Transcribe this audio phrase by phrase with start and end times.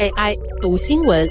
[0.00, 1.28] AI 读新闻，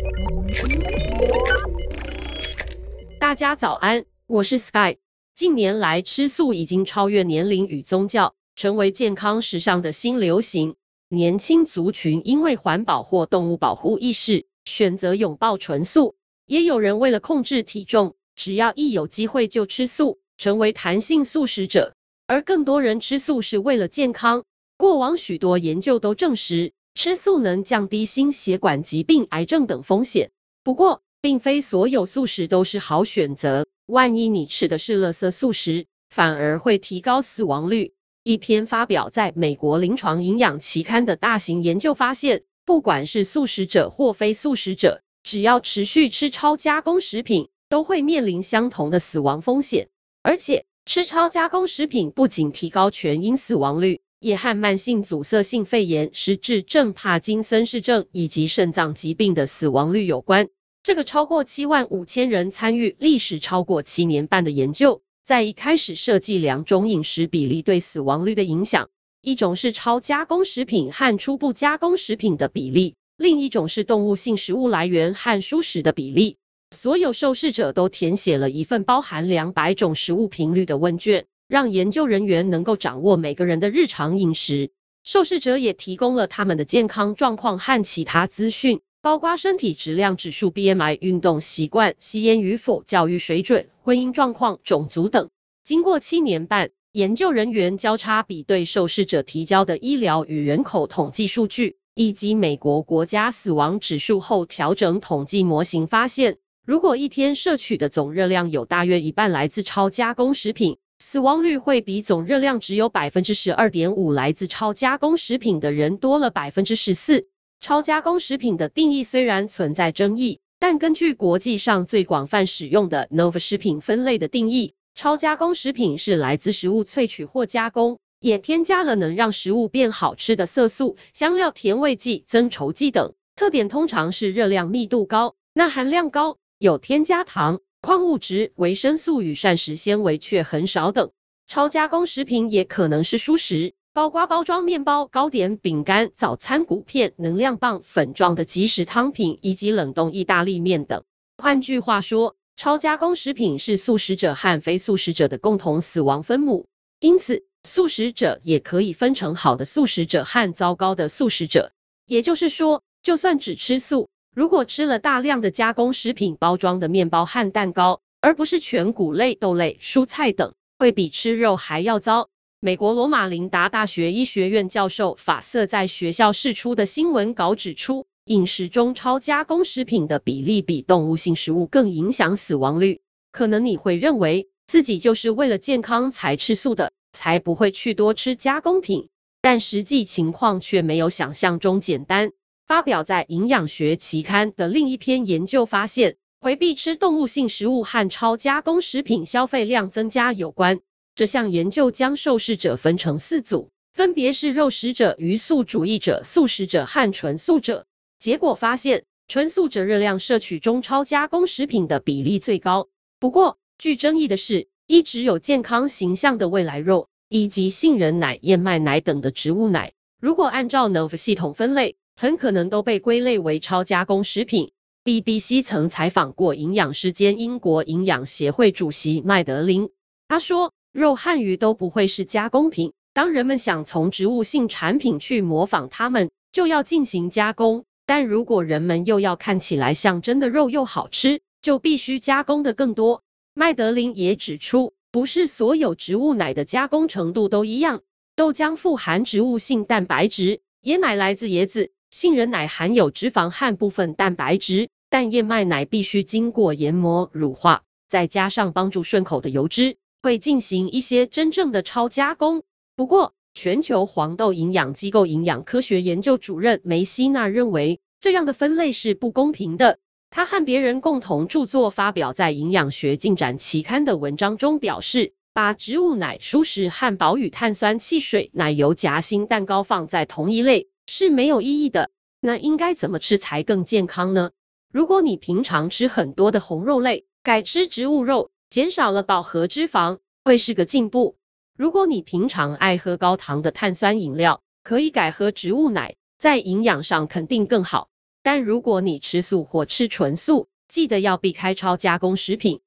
[3.19, 4.97] 大家早安，我是 Sky。
[5.35, 10.75] 近年来，吃素已经超越年龄与宗教，成为健康时尚的新流行。
[11.09, 16.15] 年轻族群因为环保或动物保护意识，选择拥抱纯素；
[16.45, 21.95] 也有人为了控制体重，只要一有机会就吃素，成为弹性素食者。
[22.27, 24.43] 而更多人吃素是为了健康。
[24.75, 30.31] 过往许多研究都证实，吃素能降低心血管疾病、癌症等风险。
[30.63, 33.67] 不过，并非所有素食都是好选择。
[33.85, 37.93] 万一你吃的是垃圾素食，反而会提高死亡率。
[38.23, 49.87] 一篇发表在美国临床营养期刊的大型研究发现，不管是素食者或非素食者，只要持续吃超加工食品，都会面临相同的死亡风险。
[50.23, 60.47] 而且，吃超加工食品不仅提高全因死亡率，也和慢性阻塞性肺炎、失智症、帕金森氏症以及肾脏疾病的死亡率有关。
[60.83, 65.01] 这个超过七万五千人参与、历时超过七年半的研究。
[65.25, 68.89] 在一开始设计两种饮食比例对死亡率的影响，
[69.21, 76.37] 一种是超加工食品和初步加工食品的比例，另一种是动物性食物来源和蔬食的比例。
[76.71, 84.71] 所有受试者都填写了一份包含两百种食物频率的问卷，让研究人员能够掌握每个人的日常饮食。
[85.03, 88.79] 受试者也提供了他们的健康状况和其他资讯。
[88.99, 95.29] 包括身体质量指数、BMI、运动习惯、吸烟与否、教育水准、婚姻状况、种族等。
[95.63, 117.27] 经过七年半，研究人员交叉比对受试者提交的医疗与人口统计数据，以及美国国家死亡指数后，调整统计模型，发现如果一天摄取的总热量有大约一半来自超加工食品，死亡率会比总热量只有百分之十二点五来自超加工食品的人多了百分之十四。
[117.59, 133.13] 超加工食品的定义虽然存在争议，但根据国际上最广泛使用的 NOVA 食品分类的定义，超加工食品是来自食物萃取或加工，也添加了能让食物变好吃的色素、香料、甜味剂、增稠剂等。
[133.35, 141.11] 特点通常是热量密度高、钠含量高、有添加糖、矿物质、维生素与膳食纤维却很少等。
[141.47, 143.73] 超加工食品也可能是蔬食。
[143.93, 151.03] 包括包装面包、糕点、饼干、早餐谷片、能量棒、粉状的即食汤品以及冷冻意大利面等。
[151.39, 156.67] 换句话说，超加工食品是素食者和非素食者的共同死亡分母。
[156.99, 161.71] 因此，素食者也可以分成好的素食者和糟糕的素食者。
[162.05, 172.29] 也就是说，就算只吃素，如果吃了大量的加工食品包装的面包和蛋糕，而不是全谷类、豆类、蔬菜等，会比吃肉还要糟。
[172.59, 183.01] 美国罗马琳达大学医学院教授法瑟在学校释出的新闻稿指出，饮食中超加工食品的比例比动物性食物更影响死亡率。
[183.31, 189.09] 可能你会认为自己就是为了健康才吃素的，才不会去多吃加工品，
[189.41, 192.29] 但实际情况却没有想象中简单。
[192.67, 200.77] 发表在《营养学期刊》的另一篇研究发现，回避吃动物性食物和超加工食品消费量增加有关。
[201.15, 207.85] 这项研究将受试者分成四组，分别是肉食者、鱼素主义者、素食者和纯素者。
[208.19, 212.89] 结果发现，纯素者热量摄取中超加工食品的比例最高。
[213.17, 224.71] 不过，具争议的是，一直有健康形象的未来肉以及杏仁奶、燕麦奶等的植物奶，如果按照 NOVA 系统分类，很可能都被归类为超加工食品。
[225.03, 229.89] BBC 曾采访过营养师兼英国营养协会主席麦德林，
[230.27, 230.73] 他说。
[230.93, 232.91] 肉和鱼都不会是加工品。
[233.13, 237.85] 当人们想从植物性产品去模仿它们，就要进行加工。
[238.07, 243.21] 但如果人们又要看起来像真的肉又好吃，就必须加工的更多。
[243.53, 248.01] 麦德林也指出，不是所有植物奶的加工程度都一样。
[248.35, 259.97] 豆浆富含植物性蛋白质，椰奶来自椰子，杏仁奶含有脂肪和部分蛋白质，但燕麦奶必须经过研磨、乳化，再加上帮助顺口的油脂。
[260.23, 262.63] 会进行一些真正的超加工。
[262.97, 269.99] 不过，全球黄豆营养机构营养科学研究主任梅西纳认为，这样的分类是不公平的。
[270.29, 282.11] 他和别人共同著作发表在《营养学进展期刊》的文章中表示，把植物奶、熟食汉堡与碳酸汽水、奶油夹心蛋糕放在同一类是没有意义的。
[282.41, 284.51] 那应该怎么吃才更健康呢？
[284.93, 288.51] 如果你平常吃很多的红肉类，改吃植物肉。
[288.69, 291.37] 减少了饱和脂肪会是个进步。
[291.77, 296.13] 如果你平常爱喝高糖的碳酸饮料，可以改喝植物奶。
[296.37, 298.09] 在营养上肯定更好。
[298.43, 302.79] 但如果你吃素或吃纯素，记得要避开超加工食品。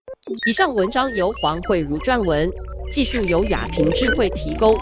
[0.47, 2.51] 以上文章由黄慧如撰文，
[2.93, 4.79] 技术由雅婷智慧提供。